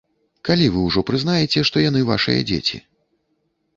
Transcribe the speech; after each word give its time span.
Калі 0.47 0.69
вы 0.77 0.85
ўжо 0.87 1.03
прызнаеце, 1.11 1.59
што 1.71 1.85
яны 1.89 2.01
вашыя 2.11 2.39
дзеці? 2.53 2.77